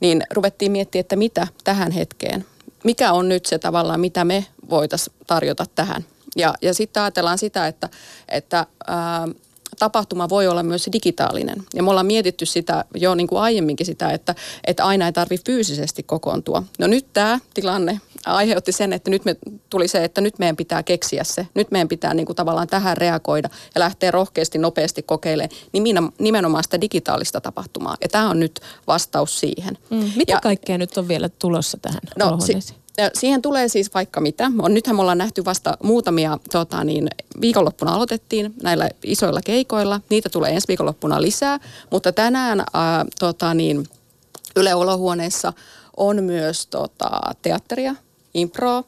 Niin 0.00 0.22
ruvettiin 0.30 0.72
miettimään, 0.72 1.00
että 1.00 1.16
mitä 1.16 1.46
tähän 1.64 1.92
hetkeen, 1.92 2.46
mikä 2.84 3.12
on 3.12 3.28
nyt 3.28 3.46
se 3.46 3.58
tavallaan, 3.58 4.00
mitä 4.00 4.24
me 4.24 4.46
voitaisiin 4.70 5.16
tarjota 5.26 5.66
tähän. 5.74 6.04
Ja, 6.36 6.54
ja 6.62 6.74
sitten 6.74 7.02
ajatellaan 7.02 7.38
sitä, 7.38 7.66
että, 7.66 7.88
että 8.28 8.66
ää, 8.86 9.28
tapahtuma 9.78 10.28
voi 10.28 10.46
olla 10.46 10.62
myös 10.62 10.88
digitaalinen. 10.92 11.62
Ja 11.74 11.82
me 11.82 11.90
ollaan 11.90 12.06
mietitty 12.06 12.46
sitä 12.46 12.84
jo 12.94 13.14
niin 13.14 13.26
kuin 13.26 13.40
aiemminkin 13.40 13.86
sitä, 13.86 14.10
että, 14.10 14.34
että 14.66 14.84
aina 14.84 15.06
ei 15.06 15.12
tarvitse 15.12 15.44
fyysisesti 15.46 16.02
kokoontua. 16.02 16.62
No 16.78 16.86
nyt 16.86 17.06
tämä 17.12 17.38
tilanne 17.54 18.00
aiheutti 18.26 18.72
sen, 18.72 18.92
että 18.92 19.10
nyt 19.10 19.24
me 19.24 19.36
tuli 19.70 19.88
se, 19.88 20.04
että 20.04 20.20
nyt 20.20 20.38
meidän 20.38 20.56
pitää 20.56 20.82
keksiä 20.82 21.24
se. 21.24 21.46
Nyt 21.54 21.70
meidän 21.70 21.88
pitää 21.88 22.14
niin 22.14 22.26
kuin 22.26 22.36
tavallaan 22.36 22.68
tähän 22.68 22.96
reagoida 22.96 23.48
ja 23.74 23.78
lähteä 23.78 24.10
rohkeasti, 24.10 24.58
nopeasti 24.58 25.02
kokeilemaan 25.02 26.12
nimenomaan 26.18 26.64
sitä 26.64 26.80
digitaalista 26.80 27.40
tapahtumaa. 27.40 27.96
Ja 28.00 28.08
tämä 28.08 28.30
on 28.30 28.40
nyt 28.40 28.60
vastaus 28.86 29.40
siihen. 29.40 29.78
Mm. 29.90 30.10
Mitä 30.16 30.32
ja, 30.32 30.40
kaikkea 30.40 30.78
nyt 30.78 30.98
on 30.98 31.08
vielä 31.08 31.28
tulossa 31.28 31.78
tähän 31.82 32.00
no, 32.18 32.40
si- 32.40 32.83
Siihen 33.14 33.42
tulee 33.42 33.68
siis 33.68 33.94
vaikka 33.94 34.20
mitä. 34.20 34.50
On, 34.58 34.74
nythän 34.74 34.96
me 34.96 35.02
ollaan 35.02 35.18
nähty 35.18 35.44
vasta 35.44 35.78
muutamia, 35.82 36.38
tota 36.52 36.84
niin, 36.84 37.08
viikonloppuna 37.40 37.94
aloitettiin 37.94 38.54
näillä 38.62 38.88
isoilla 39.04 39.40
keikoilla. 39.44 40.00
Niitä 40.10 40.28
tulee 40.28 40.50
ensi 40.54 40.68
viikonloppuna 40.68 41.22
lisää, 41.22 41.60
mutta 41.90 42.12
tänään 42.12 42.64
ää, 42.74 43.06
tota 43.18 43.54
niin, 43.54 43.86
Yle 44.56 44.74
Olohuoneessa 44.74 45.52
on 45.96 46.24
myös 46.24 46.66
tota, 46.66 47.20
teatteria, 47.42 47.94
impro. 48.34 48.84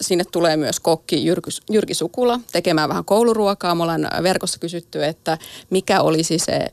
Sinne 0.00 0.24
tulee 0.24 0.56
myös 0.56 0.80
kokki 0.80 1.26
Jyrki, 1.26 1.50
Jyrki 1.70 1.94
Sukula 1.94 2.40
tekemään 2.52 2.88
vähän 2.88 3.04
kouluruokaa. 3.04 3.74
Me 3.74 3.82
ollaan 3.82 4.08
verkossa 4.22 4.58
kysytty, 4.58 5.04
että 5.04 5.38
mikä 5.70 6.00
olisi 6.00 6.38
se 6.38 6.66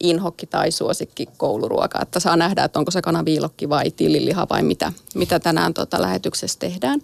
inhokki 0.00 0.46
tai 0.46 0.70
suosikki 0.70 1.28
kouluruoka. 1.36 2.02
Että 2.02 2.20
saa 2.20 2.36
nähdä, 2.36 2.64
että 2.64 2.78
onko 2.78 2.90
se 2.90 3.02
kanaviilokki 3.02 3.68
vai 3.68 3.90
tilliliha 3.90 4.46
vai 4.50 4.62
mitä, 4.62 4.92
mitä 5.14 5.40
tänään 5.40 5.74
tota 5.74 6.02
lähetyksessä 6.02 6.58
tehdään. 6.58 7.00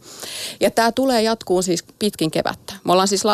Ja 0.61 0.71
tämä 0.71 0.93
tulee 0.93 1.23
jatkuun 1.23 1.63
siis 1.63 1.85
pitkin 1.99 2.31
kevättä. 2.31 2.73
Me 2.85 2.93
ollaan 2.93 3.09
siis 3.09 3.25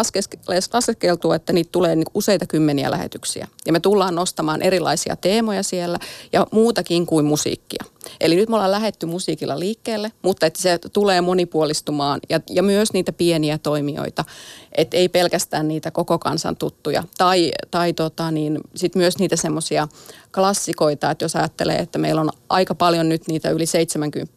laskeskeltu, 0.73 1.33
että 1.33 1.53
niitä 1.53 1.73
tulee 1.73 1.97
niinku 1.97 2.11
useita 2.15 2.47
kymmeniä 2.47 2.91
lähetyksiä. 2.91 3.49
Ja 3.67 3.73
me 3.73 3.81
tullaan 3.81 4.15
nostamaan 4.15 4.63
erilaisia 4.63 5.17
teemoja 5.17 5.63
siellä 5.63 5.99
ja 6.33 6.47
muutakin 6.53 7.07
kuin 7.07 7.25
musiikkia. 7.25 7.85
Eli 8.21 8.37
nyt 8.37 8.49
me 8.49 8.55
ollaan 8.55 8.71
lähetty 8.71 9.07
musiikilla 9.07 9.59
liikkeelle, 9.59 10.13
mutta 10.23 10.47
että 10.47 10.63
se 10.63 10.79
tulee 10.93 11.21
monipuolistumaan 11.21 12.21
ja, 12.29 12.41
ja 12.51 12.63
myös 12.63 12.93
niitä 12.93 13.13
pieniä 13.13 13.59
toimijoita, 13.59 14.25
että 14.73 14.97
ei 14.97 15.09
pelkästään 15.09 15.69
niitä 15.69 15.91
koko 15.91 16.19
kansan 16.19 16.57
tuttuja. 16.57 17.03
Tai, 17.19 17.53
tai 17.71 17.93
tota 17.93 18.31
niin, 18.31 18.61
sit 18.75 18.95
myös 18.95 19.19
niitä 19.19 19.37
semmoisia 19.37 19.89
klassikoita, 20.35 21.11
että 21.11 21.25
jos 21.25 21.37
ajattelee, 21.37 21.77
että 21.77 21.99
meillä 21.99 22.21
on 22.21 22.31
aika 22.49 22.75
paljon 22.75 23.09
nyt 23.09 23.29
niitä 23.29 23.51
yli 23.51 23.67
70 23.67 24.33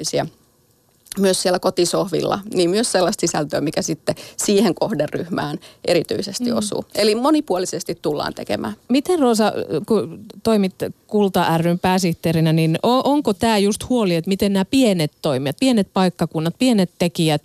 myös 1.17 1.41
siellä 1.41 1.59
kotisohvilla, 1.59 2.39
niin 2.53 2.69
myös 2.69 2.91
sellaista 2.91 3.21
sisältöä, 3.21 3.61
mikä 3.61 3.81
sitten 3.81 4.15
siihen 4.37 4.75
kohderyhmään 4.75 5.59
erityisesti 5.85 6.51
mm. 6.51 6.57
osuu. 6.57 6.85
Eli 6.95 7.15
monipuolisesti 7.15 7.97
tullaan 8.01 8.33
tekemään. 8.33 8.73
Miten 8.89 9.19
Rosa, 9.19 9.53
kun 9.85 10.25
toimit 10.43 10.75
Kulta 11.07 11.57
ryn 11.57 11.79
pääsihteerinä, 11.79 12.53
niin 12.53 12.79
onko 12.83 13.33
tämä 13.33 13.57
just 13.57 13.89
huoli, 13.89 14.15
että 14.15 14.29
miten 14.29 14.53
nämä 14.53 14.65
pienet 14.65 15.11
toimijat, 15.21 15.57
pienet 15.59 15.87
paikkakunnat, 15.93 16.55
pienet 16.59 16.91
tekijät, 16.99 17.43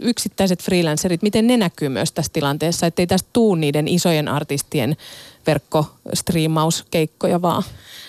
yksittäiset 0.00 0.62
freelancerit, 0.62 1.22
miten 1.22 1.46
ne 1.46 1.56
näkyy 1.56 1.88
myös 1.88 2.12
tässä 2.12 2.32
tilanteessa, 2.32 2.86
ettei 2.86 3.06
tästä 3.06 3.28
tuu 3.32 3.54
niiden 3.54 3.88
isojen 3.88 4.28
artistien 4.28 4.96
verkkostriimauskeikkoja 5.46 7.42
vaan? 7.42 7.62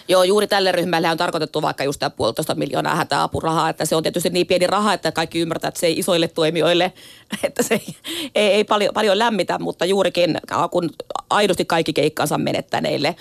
Joo, 0.07 0.23
juuri 0.23 0.47
tälle 0.47 0.71
ryhmälle 0.71 1.09
on 1.09 1.17
tarkoitettu 1.17 1.61
vaikka 1.61 1.83
just 1.83 1.99
tämä 1.99 2.09
puolitoista 2.09 2.55
miljoonaa 2.55 2.95
hätäapurahaa, 2.95 3.69
että 3.69 3.85
se 3.85 3.95
on 3.95 4.03
tietysti 4.03 4.29
niin 4.29 4.47
pieni 4.47 4.67
raha, 4.67 4.93
että 4.93 5.11
kaikki 5.11 5.39
ymmärtää, 5.39 5.67
että 5.67 5.79
se 5.79 5.87
ei 5.87 5.99
isoille 5.99 6.27
toimijoille, 6.27 6.93
että 7.47 7.63
se 7.63 7.73
ei, 7.73 7.95
ei, 8.35 8.53
ei 8.53 8.63
paljon, 8.63 8.93
paljon 8.93 9.19
lämmitä, 9.19 9.59
mutta 9.59 9.85
juurikin 9.85 10.37
kun 10.71 10.89
aidosti 11.29 11.65
kaikki 11.65 11.93
keikkansa 11.93 12.37
menettäneille 12.37 13.15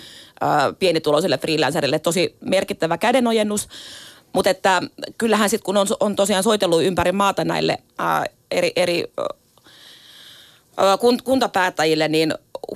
pienituloisille 0.79 1.37
freelancerille 1.37 1.99
tosi 1.99 2.35
merkittävä 2.45 2.97
kädenojennus, 2.97 3.67
mutta 4.33 4.49
että 4.49 4.81
kyllähän 5.17 5.49
sitten 5.49 5.65
kun 5.65 5.77
on, 5.77 5.87
on 5.99 6.15
tosiaan 6.15 6.43
soitellut 6.43 6.83
ympäri 6.83 7.11
maata 7.11 7.45
näille 7.45 7.77
ää, 7.97 8.25
eri, 8.51 8.71
eri 8.75 9.03
ää, 10.77 10.97
kuntapäättäjille, 11.23 12.07
niin 12.07 12.33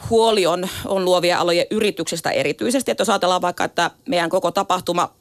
huoli 0.10 0.46
on, 0.46 0.70
on 0.86 1.06
luovia 1.06 1.40
alojen 1.40 1.66
yrityksestä 1.72 2.32
erityisesti. 2.32 2.92
Että 2.92 3.02
jos 3.02 3.10
ajatellaan 3.10 3.42
vaikka, 3.42 3.64
että 3.64 3.92
meidän 4.08 4.30
koko 4.30 4.52
tapahtuma 4.52 5.14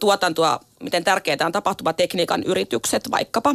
tuotantoa, 0.00 0.60
miten 0.82 1.04
tärkeitä 1.04 1.46
on 1.46 1.52
tapahtumatekniikan 1.52 2.42
yritykset 2.42 3.10
vaikkapa, 3.10 3.54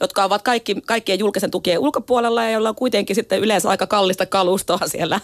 jotka 0.00 0.24
ovat 0.24 0.42
kaikki, 0.42 0.74
kaikkien 0.86 1.18
julkisen 1.18 1.50
tukien 1.50 1.78
ulkopuolella 1.78 2.44
ja 2.44 2.50
joilla 2.50 2.68
on 2.68 2.74
kuitenkin 2.74 3.16
sitten 3.16 3.40
yleensä 3.40 3.68
aika 3.68 3.86
kallista 3.86 4.26
kalustoa 4.26 4.78
siellä, 4.86 5.20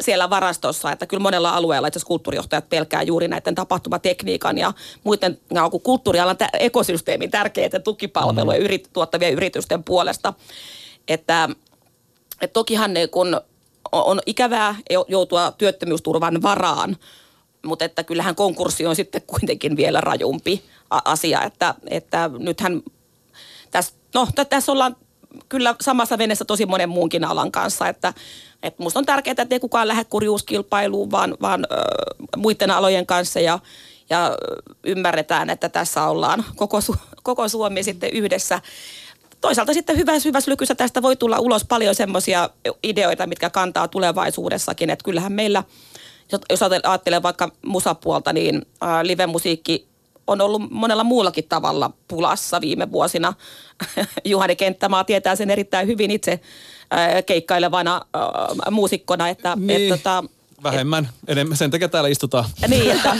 siellä 0.00 0.30
varastossa. 0.30 0.92
Että 0.92 1.06
kyllä 1.06 1.22
monella 1.22 1.50
alueella 1.50 1.88
itse 1.88 2.00
kulttuurijohtajat 2.06 2.68
pelkää 2.68 3.02
juuri 3.02 3.28
näiden 3.28 3.54
tapahtumatekniikan 3.54 4.58
ja 4.58 4.72
muiden 5.04 5.40
no, 5.52 5.70
kulttuurialan 5.70 6.36
tä- 6.36 6.48
ekosysteemin 6.58 7.30
tärkeitä 7.30 7.80
tukipalveluja 7.80 8.58
mm. 8.58 8.64
yrit, 8.64 8.88
tuottavien 8.92 9.32
yritysten 9.32 9.84
puolesta. 9.84 10.34
Että, 11.08 11.48
että 12.40 12.52
tokihan 12.52 12.94
ne, 12.94 13.06
kun 13.06 13.40
on 13.92 14.20
ikävää 14.26 14.74
joutua 15.08 15.52
työttömyysturvan 15.58 16.42
varaan, 16.42 16.96
mutta 17.64 17.84
että 17.84 18.04
kyllähän 18.04 18.34
konkurssi 18.34 18.86
on 18.86 18.96
sitten 18.96 19.22
kuitenkin 19.26 19.76
vielä 19.76 20.00
rajumpi 20.00 20.62
asia, 20.90 21.42
että, 21.42 21.74
että 21.90 22.30
nythän 22.38 22.82
tässä, 23.70 23.92
no, 24.14 24.28
tässä 24.48 24.72
ollaan 24.72 24.96
kyllä 25.48 25.74
samassa 25.80 26.18
veneessä 26.18 26.44
tosi 26.44 26.66
monen 26.66 26.88
muunkin 26.88 27.24
alan 27.24 27.52
kanssa, 27.52 27.88
että, 27.88 28.14
että 28.62 28.82
musta 28.82 28.98
on 28.98 29.06
tärkeää, 29.06 29.34
että 29.38 29.54
ei 29.54 29.60
kukaan 29.60 29.88
lähde 29.88 30.04
kurjuuskilpailuun, 30.04 31.10
vaan, 31.10 31.36
vaan 31.40 31.66
ö, 31.72 31.76
muiden 32.36 32.70
alojen 32.70 33.06
kanssa 33.06 33.40
ja, 33.40 33.58
ja 34.10 34.36
ymmärretään, 34.84 35.50
että 35.50 35.68
tässä 35.68 36.04
ollaan 36.04 36.44
koko, 36.56 36.80
koko 37.22 37.48
Suomi 37.48 37.82
sitten 37.82 38.10
yhdessä 38.12 38.60
toisaalta 39.40 39.74
sitten 39.74 39.96
hyvässä, 39.96 40.28
hyvässä 40.28 40.50
lykyssä 40.50 40.74
tästä 40.74 41.02
voi 41.02 41.16
tulla 41.16 41.38
ulos 41.38 41.64
paljon 41.64 41.94
semmoisia 41.94 42.50
ideoita, 42.82 43.26
mitkä 43.26 43.50
kantaa 43.50 43.88
tulevaisuudessakin. 43.88 44.90
Että 44.90 45.04
kyllähän 45.04 45.32
meillä, 45.32 45.64
jos 46.50 46.62
ajattelee 46.62 47.22
vaikka 47.22 47.50
musapuolta, 47.66 48.32
niin 48.32 48.66
live-musiikki 49.02 49.86
on 50.26 50.40
ollut 50.40 50.62
monella 50.70 51.04
muullakin 51.04 51.44
tavalla 51.48 51.90
pulassa 52.08 52.60
viime 52.60 52.92
vuosina. 52.92 53.34
Juhani 54.24 54.56
Kenttämaa 54.56 55.04
tietää 55.04 55.36
sen 55.36 55.50
erittäin 55.50 55.86
hyvin 55.86 56.10
itse 56.10 56.40
keikkailevana 57.26 58.00
muusikkona, 58.70 59.28
että, 59.28 59.56
niin. 59.56 59.70
että 59.82 59.96
tota, 59.96 60.24
Vähemmän, 60.64 61.04
et, 61.04 61.10
enemmän. 61.28 61.56
Sen 61.56 61.70
takia 61.70 61.88
täällä 61.88 62.08
istutaan. 62.08 62.44
Niin, 62.68 62.90
että, 62.90 63.16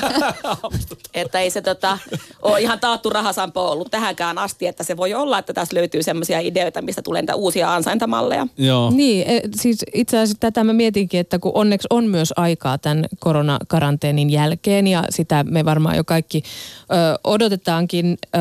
että 1.14 1.40
ei 1.40 1.50
se 1.50 1.62
tota, 1.62 1.98
ole 2.42 2.60
ihan 2.60 2.80
taattu 2.80 3.10
rahasampo 3.10 3.70
ollut 3.70 3.90
tähänkään 3.90 4.38
asti, 4.38 4.66
että 4.66 4.84
se 4.84 4.96
voi 4.96 5.14
olla, 5.14 5.38
että 5.38 5.52
tässä 5.52 5.76
löytyy 5.76 6.02
semmoisia 6.02 6.40
ideoita, 6.40 6.82
mistä 6.82 7.02
tulee 7.02 7.22
niitä 7.22 7.34
uusia 7.34 7.74
ansaintamalleja. 7.74 8.46
Joo. 8.56 8.90
Niin, 8.90 9.30
e, 9.30 9.40
siis 9.60 9.78
itse 9.94 10.18
asiassa 10.18 10.40
tätä 10.40 10.64
mä 10.64 10.72
mietinkin, 10.72 11.20
että 11.20 11.38
kun 11.38 11.52
onneksi 11.54 11.86
on 11.90 12.04
myös 12.04 12.32
aikaa 12.36 12.78
tämän 12.78 13.06
koronakaranteenin 13.18 14.30
jälkeen 14.30 14.86
ja 14.86 15.04
sitä 15.10 15.44
me 15.44 15.64
varmaan 15.64 15.96
jo 15.96 16.04
kaikki 16.04 16.42
ö, 16.82 17.18
odotetaankin. 17.24 18.18
Ö, 18.34 18.38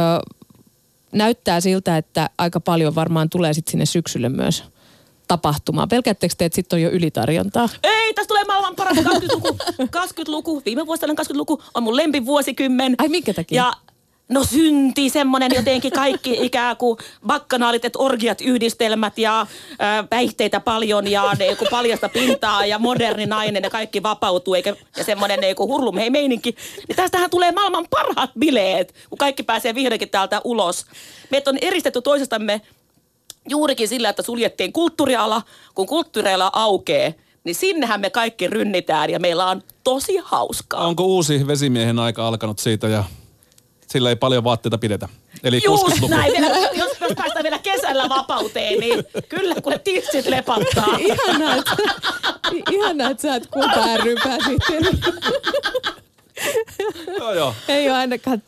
näyttää 1.11 1.61
siltä, 1.61 1.97
että 1.97 2.29
aika 2.37 2.59
paljon 2.59 2.95
varmaan 2.95 3.29
tulee 3.29 3.53
sitten 3.53 3.71
sinne 3.71 3.85
syksylle 3.85 4.29
myös 4.29 4.63
tapahtumaa. 5.27 5.87
Pelkäättekö 5.87 6.35
te, 6.37 6.45
että 6.45 6.55
sitten 6.55 6.77
on 6.77 6.81
jo 6.81 6.89
ylitarjontaa? 6.89 7.69
Ei, 7.83 8.13
tässä 8.13 8.27
tulee 8.27 8.43
maailman 8.43 8.75
paras 8.75 8.97
20-luku. 8.97 9.57
20-luku, 9.81 10.61
viime 10.65 10.85
vuosina 10.85 11.13
20-luku 11.13 11.61
on 11.73 11.83
mun 11.83 11.95
lempivuosikymmen. 11.95 12.95
Ai 12.97 13.09
minkä 13.09 13.33
takia? 13.33 13.63
Ja 13.63 13.73
No 14.29 14.43
synti, 14.43 15.09
semmoinen 15.09 15.51
jotenkin 15.55 15.91
kaikki 15.91 16.37
ikään 16.47 16.77
kuin 16.77 16.97
bakkanaalit, 17.27 17.85
että 17.85 17.99
orgiat, 17.99 18.41
yhdistelmät 18.41 19.17
ja 19.17 19.41
äh, 19.41 19.47
päihteitä 20.09 20.59
paljon 20.59 21.11
ja 21.11 21.33
ne, 21.39 21.45
joku 21.45 21.65
paljasta 21.71 22.09
pintaa 22.09 22.65
ja 22.65 22.79
moderni 22.79 23.25
nainen 23.25 23.63
ja 23.63 23.69
kaikki 23.69 24.03
vapautuu 24.03 24.53
eikä, 24.53 24.75
ja 24.97 25.03
semmoinen 25.03 25.39
ne, 25.39 25.55
hurlum 25.57 25.97
hei 25.97 26.09
meininki. 26.09 26.55
Niin 26.87 26.95
tästähän 26.95 27.29
tulee 27.29 27.51
maailman 27.51 27.87
parhaat 27.89 28.31
bileet, 28.39 28.93
kun 29.09 29.17
kaikki 29.17 29.43
pääsee 29.43 29.75
vihdoinkin 29.75 30.09
täältä 30.09 30.41
ulos. 30.43 30.85
Meitä 31.29 31.49
on 31.49 31.57
eristetty 31.61 32.01
toisistamme 32.01 32.61
juurikin 33.49 33.87
sillä, 33.87 34.09
että 34.09 34.21
suljettiin 34.21 34.73
kulttuuriala, 34.73 35.41
kun 35.75 35.87
kulttuuriala 35.87 36.49
aukee, 36.53 37.15
niin 37.43 37.55
sinnehän 37.55 38.01
me 38.01 38.09
kaikki 38.09 38.47
rynnitään 38.47 39.09
ja 39.09 39.19
meillä 39.19 39.45
on 39.45 39.61
tosi 39.83 40.17
hauskaa. 40.23 40.87
Onko 40.87 41.03
uusi 41.05 41.47
vesimiehen 41.47 41.99
aika 41.99 42.27
alkanut 42.27 42.59
siitä 42.59 42.87
ja 42.87 43.03
sillä 43.87 44.09
ei 44.09 44.15
paljon 44.15 44.43
vaatteita 44.43 44.77
pidetä? 44.77 45.09
Eli 45.43 45.61
Just 45.65 45.83
60-luku. 45.87 46.07
näin, 46.07 46.31
vielä, 46.31 46.57
jos, 46.57 46.99
jos 46.99 47.11
päästään 47.15 47.43
vielä 47.43 47.59
kesällä 47.59 48.09
vapauteen, 48.09 48.79
niin 48.79 49.03
kyllä 49.29 49.55
kun 49.55 49.71
ne 49.71 49.77
tissit 49.77 50.25
lepattaa. 50.25 50.97
Ihanaa, 51.07 51.55
että, 51.55 51.75
ihanaa, 52.71 53.09
että 53.09 53.21
sä 53.21 53.33
oot 53.33 53.47
kulta 53.47 53.97
ry 53.97 54.15
pääsihteeri. 54.23 54.87
Joo, 57.17 57.33
joo. 57.33 57.55
Ei 57.67 57.89
ole 57.89 57.97
ainakaan 57.97 58.43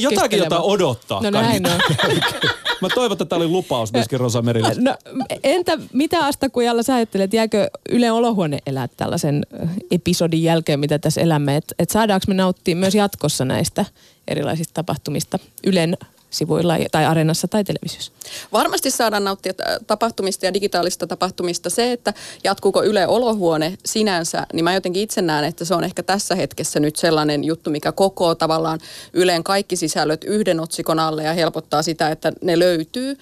jotakin 0.00 0.38
jota 0.38 0.60
odottaa. 0.60 1.22
No 1.22 1.30
näin 1.30 1.66
on. 1.66 1.80
Mä 2.80 2.88
toivon, 2.94 3.12
että 3.12 3.24
tämä 3.24 3.36
oli 3.36 3.48
lupaus 3.48 3.92
myöskin 3.92 4.20
Rosa 4.20 4.42
Merille. 4.42 4.72
No 4.78 4.94
entä 5.42 5.78
mitä 5.92 6.26
Asta 6.26 6.48
Kujalla 6.48 6.82
sä 6.82 6.94
ajattelet, 6.94 7.32
jääkö 7.32 7.68
Ylen 7.88 8.12
olohuone 8.12 8.58
elää 8.66 8.88
tällaisen 8.96 9.46
ö, 9.52 9.66
episodin 9.90 10.42
jälkeen, 10.42 10.80
mitä 10.80 10.98
tässä 10.98 11.20
elämme? 11.20 11.56
Että 11.56 11.74
et 11.78 11.90
saadaanko 11.90 12.24
me 12.28 12.34
nauttia 12.34 12.76
myös 12.76 12.94
jatkossa 12.94 13.44
näistä 13.44 13.84
erilaisista 14.28 14.74
tapahtumista 14.74 15.38
Ylen 15.66 15.96
sivuilla 16.30 16.74
tai 16.92 17.04
areenassa 17.04 17.48
tai 17.48 17.64
televisiossa? 17.64 18.12
Varmasti 18.52 18.90
saadaan 18.90 19.24
nauttia 19.24 19.52
tapahtumista 19.86 20.46
ja 20.46 20.54
digitaalista 20.54 21.06
tapahtumista. 21.06 21.70
Se, 21.70 21.92
että 21.92 22.14
jatkuuko 22.44 22.84
Yle 22.84 23.06
Olohuone 23.06 23.78
sinänsä, 23.84 24.46
niin 24.52 24.64
mä 24.64 24.74
jotenkin 24.74 25.02
itse 25.02 25.22
näen, 25.22 25.44
että 25.44 25.64
se 25.64 25.74
on 25.74 25.84
ehkä 25.84 26.02
tässä 26.02 26.34
hetkessä 26.34 26.80
nyt 26.80 26.96
sellainen 26.96 27.44
juttu, 27.44 27.70
mikä 27.70 27.92
kokoo 27.92 28.34
tavallaan 28.34 28.80
Ylen 29.12 29.44
kaikki 29.44 29.76
sisällöt 29.76 30.24
yhden 30.24 30.60
otsikon 30.60 30.98
alle 30.98 31.22
ja 31.22 31.32
helpottaa 31.32 31.82
sitä, 31.82 32.10
että 32.10 32.32
ne 32.42 32.58
löytyy. 32.58 33.16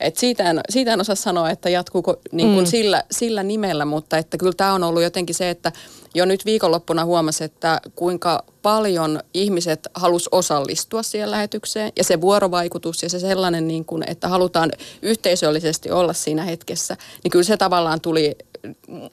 Et 0.00 0.16
siitä, 0.16 0.50
en, 0.50 0.60
siitä 0.70 0.92
en 0.92 1.00
osaa 1.00 1.14
sanoa, 1.14 1.50
että 1.50 1.68
jatkuuko 1.68 2.16
niin 2.32 2.54
kuin 2.54 2.64
mm. 2.64 2.70
sillä, 2.70 3.04
sillä 3.10 3.42
nimellä, 3.42 3.84
mutta 3.84 4.18
että 4.18 4.38
kyllä 4.38 4.52
tämä 4.56 4.72
on 4.72 4.84
ollut 4.84 5.02
jotenkin 5.02 5.34
se, 5.34 5.50
että 5.50 5.72
jo 6.14 6.24
nyt 6.24 6.44
viikonloppuna 6.44 7.04
huomasi, 7.04 7.44
että 7.44 7.80
kuinka 7.94 8.44
paljon 8.68 9.20
ihmiset 9.34 9.88
halus 9.94 10.28
osallistua 10.32 11.02
siihen 11.02 11.30
lähetykseen 11.30 11.92
ja 11.96 12.04
se 12.04 12.20
vuorovaikutus 12.20 13.02
ja 13.02 13.08
se 13.08 13.20
sellainen, 13.20 13.68
niin 13.68 13.84
kuin, 13.84 14.04
että 14.06 14.28
halutaan 14.28 14.72
yhteisöllisesti 15.02 15.90
olla 15.90 16.12
siinä 16.12 16.42
hetkessä, 16.42 16.96
niin 17.24 17.30
kyllä 17.30 17.44
se 17.44 17.56
tavallaan 17.56 18.00
tuli 18.00 18.36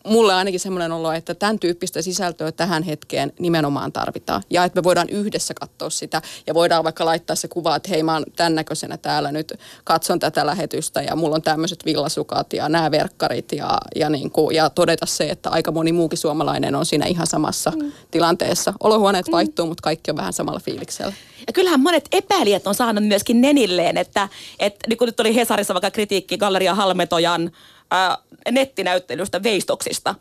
mulle 0.05 0.33
ainakin 0.33 0.59
semmoinen 0.59 0.91
olo, 0.91 1.11
että 1.11 1.35
tämän 1.35 1.59
tyyppistä 1.59 2.01
sisältöä 2.01 2.51
tähän 2.51 2.83
hetkeen 2.83 3.33
nimenomaan 3.39 3.91
tarvitaan. 3.91 4.43
Ja 4.49 4.63
että 4.63 4.79
me 4.79 4.83
voidaan 4.83 5.09
yhdessä 5.09 5.53
katsoa 5.53 5.89
sitä 5.89 6.21
ja 6.47 6.53
voidaan 6.53 6.83
vaikka 6.83 7.05
laittaa 7.05 7.35
se 7.35 7.47
kuva, 7.47 7.75
että 7.75 7.89
hei 7.89 8.03
mä 8.03 8.13
oon 8.13 8.25
tämän 8.35 8.55
näköisenä 8.55 8.97
täällä 8.97 9.31
nyt, 9.31 9.53
katson 9.83 10.19
tätä 10.19 10.45
lähetystä 10.45 11.01
ja 11.01 11.15
mulla 11.15 11.35
on 11.35 11.41
tämmöiset 11.41 11.85
villasukat 11.85 12.53
ja 12.53 12.69
nämä 12.69 12.91
verkkarit 12.91 13.51
ja, 13.51 13.77
ja, 13.95 14.09
niin 14.09 14.31
kuin, 14.31 14.55
ja 14.55 14.69
todeta 14.69 15.05
se, 15.05 15.29
että 15.29 15.49
aika 15.49 15.71
moni 15.71 15.91
muukin 15.91 16.17
suomalainen 16.17 16.75
on 16.75 16.85
siinä 16.85 17.05
ihan 17.05 17.27
samassa 17.27 17.71
mm. 17.71 17.91
tilanteessa. 18.11 18.73
Olohuoneet 18.83 19.31
vaihtuu, 19.31 19.44
mutta 19.65 19.81
kaikki 19.81 20.11
on 20.11 20.17
vähän 20.17 20.33
samalla 20.33 20.59
fiiliksellä. 20.59 21.13
Ja 21.47 21.53
kyllähän 21.53 21.79
monet 21.79 22.07
epäilijät 22.11 22.67
on 22.67 22.75
saanut 22.75 23.03
myöskin 23.03 23.41
nenilleen, 23.41 23.97
että, 23.97 24.29
että 24.59 24.87
niin 24.89 24.97
kuin 24.97 25.05
nyt 25.05 25.19
oli 25.19 25.35
Hesarissa 25.35 25.73
vaikka 25.73 25.91
kritiikki 25.91 26.37
Galleria 26.37 26.75
Halmetojan 26.75 27.51
ää, 27.91 28.17
nettinäyttelystä 28.51 29.43
veistoksista. 29.43 30.15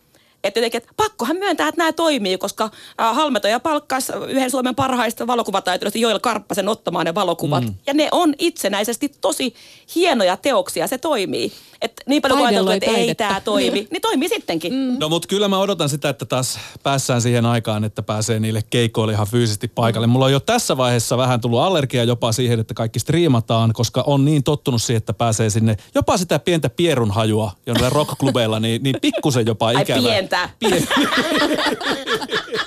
Että 0.45 0.61
jotenkin, 0.61 0.79
että 0.79 0.93
pakkohan 0.97 1.37
myöntää, 1.37 1.69
että 1.69 1.79
nämä 1.79 1.93
toimii, 1.93 2.39
koska 2.39 2.71
ää, 2.99 3.15
Halmetoja 3.15 3.61
palkkasi 3.61 4.13
yhden 4.29 4.51
Suomen 4.51 4.75
parhaista 4.75 5.27
valokuvataiteilijoista 5.27 5.99
Joel 5.99 6.19
Karppasen 6.19 6.69
ottamaan 6.69 7.07
ne 7.07 7.15
valokuvat. 7.15 7.65
Mm. 7.65 7.75
Ja 7.87 7.95
ne 7.95 8.09
on 8.13 8.35
itsenäisesti 8.39 9.13
tosi 9.21 9.55
hienoja 9.95 10.37
teoksia, 10.37 10.87
se 10.87 10.99
toimii. 10.99 11.53
Että 11.85 12.03
niin 12.07 12.23
paljon 12.23 12.39
kuin 12.39 12.49
ajateltu, 12.49 12.71
että 12.71 12.91
ei 12.91 13.15
tämä 13.15 13.41
toimi, 13.41 13.89
niin 13.91 14.03
toimii 14.03 14.29
sittenkin. 14.29 14.73
Mm. 14.73 14.97
No 15.01 15.09
mutta 15.09 15.29
kyllä 15.29 15.49
mä 15.49 15.59
odotan 15.59 15.89
sitä, 15.89 16.09
että 16.09 16.25
taas 16.25 16.59
päässään 16.83 17.23
siihen 17.23 17.47
aikaan, 17.47 17.85
että 17.85 18.03
pääsee 18.03 18.41
niille 18.41 18.61
keikoille 18.71 19.13
ihan 19.13 19.27
fyysisesti 19.27 19.69
paikalle. 19.69 20.07
Mulla 20.07 20.25
on 20.25 20.33
jo 20.33 20.41
tässä 20.41 20.77
vaiheessa 20.77 21.17
vähän 21.17 21.41
tullut 21.41 21.61
allergia 21.61 22.05
jopa 22.05 22.33
siihen, 22.33 22.61
että 22.61 22.75
kaikki 22.75 22.99
striimataan, 22.99 23.73
koska 23.73 24.05
on 24.07 24.25
niin 24.25 24.45
tottunut 24.45 24.83
siihen, 24.83 24.99
että 24.99 25.15
pääsee 25.15 25.51
sinne 25.51 25.77
jopa 25.95 26.17
sitä 26.17 26.39
pientä 26.39 26.71
pierunhajua 26.71 27.53
jollain 27.67 27.93
rockklubeilla, 27.93 28.61
niin, 28.61 28.83
niin 28.83 28.97
pikkusen 29.01 29.47
jopa 29.47 29.67
Ai 29.67 29.83
ikävä. 29.83 30.01
pientä. 30.01 30.51
Pien... 30.59 30.89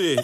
niin. 0.00 0.18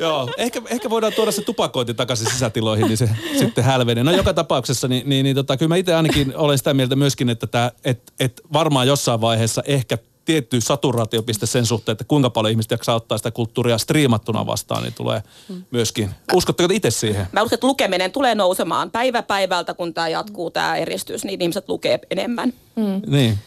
Joo, 0.00 0.28
ehkä, 0.36 0.62
ehkä 0.70 0.90
voidaan 0.90 1.12
tuoda 1.12 1.32
se 1.32 1.42
tupakointi 1.42 1.94
takaisin 1.94 2.30
sisätiloihin, 2.30 2.86
niin 2.86 2.96
se 2.96 3.10
sitten 3.38 3.64
hälvenee. 3.64 4.04
No 4.04 4.12
joka 4.12 4.34
tapauksessa, 4.34 4.88
niin, 4.88 5.08
niin, 5.08 5.24
niin 5.24 5.36
tota, 5.36 5.56
kyllä 5.56 5.68
mä 5.68 5.76
itse 5.76 5.94
ainakin 5.94 6.36
olen 6.36 6.58
sitä 6.58 6.74
mieltä 6.74 6.96
myöskin, 6.96 7.28
että 7.28 7.46
tää, 7.46 7.72
et, 7.84 8.12
et 8.20 8.40
varmaan 8.52 8.86
jossain 8.86 9.20
vaiheessa 9.20 9.62
ehkä 9.66 9.98
tietty 10.24 10.60
saturaatiopiste 10.60 11.46
sen 11.46 11.66
suhteen, 11.66 11.92
että 11.92 12.04
kuinka 12.04 12.30
paljon 12.30 12.50
ihmiset 12.50 12.70
jaksaa 12.70 12.94
ottaa 12.94 13.18
sitä 13.18 13.30
kulttuuria 13.30 13.78
striimattuna 13.78 14.46
vastaan, 14.46 14.82
niin 14.82 14.94
tulee 14.94 15.22
myöskin. 15.70 16.10
Uskotteko 16.34 16.68
te 16.68 16.74
itse 16.74 16.90
siihen? 16.90 17.26
Mä 17.32 17.42
uskon, 17.42 17.56
että 17.56 17.66
lukeminen 17.66 18.12
tulee 18.12 18.34
nousemaan 18.34 18.90
päivä 18.90 19.22
päivältä, 19.22 19.74
kun 19.74 19.94
tämä 19.94 20.08
jatkuu, 20.08 20.50
tämä 20.50 20.76
eristys, 20.76 21.24
niin 21.24 21.42
ihmiset 21.42 21.68
lukee 21.68 21.98
enemmän. 22.10 22.52
Niin. 23.06 23.38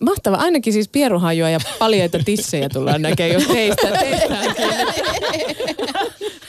Mahtava. 0.00 0.36
Ainakin 0.36 0.72
siis 0.72 0.88
pieruhajua 0.88 1.48
ja 1.48 1.58
paljaita 1.78 2.18
tissejä 2.24 2.68
tullaan 2.68 3.02
näkemään, 3.02 3.32
jos 3.32 3.46
teistä. 3.46 3.88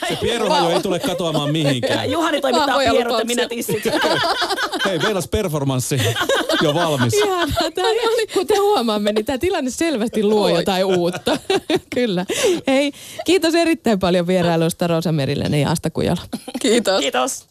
Se 0.10 0.16
pieruhaju 0.22 0.70
ei 0.70 0.82
tule 0.82 1.00
katoamaan 1.00 1.52
mihinkään. 1.52 2.12
Juhani 2.12 2.42
toimittaa 2.42 2.80
pierut 2.80 3.20
ja 3.20 3.26
minä 3.26 3.48
tissit. 3.48 3.84
Hei, 4.86 5.00
Veilas 5.02 5.28
performanssi 5.28 5.98
jo 6.62 6.74
valmis. 6.74 7.14
Ihanaa. 7.14 7.72
Tämä, 7.76 7.88
kuten 8.34 8.62
huomaamme, 8.62 9.12
niin 9.12 9.26
tämä 9.26 9.38
tilanne 9.38 9.70
selvästi 9.70 10.24
luo 10.24 10.50
jotain 10.50 10.86
uutta. 10.86 11.38
Kyllä. 11.96 12.26
Hei, 12.68 12.92
kiitos 13.26 13.56
erittäin 13.56 14.00
paljon 14.00 14.28
vierailusta 14.28 14.88
Rosa 14.88 15.12
Meriläinen 15.12 15.62
ja 15.62 15.72
Asta 15.72 15.90
Kujala. 15.90 16.22
Kiitos. 16.62 17.00
Kiitos. 17.00 17.48